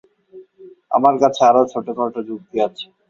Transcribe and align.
আমার 0.91 1.15
কাছে 1.21 1.41
আরো 1.49 1.61
ছোটখাটো 1.71 2.19
যুক্তি 2.29 2.57
আছে। 2.67 2.85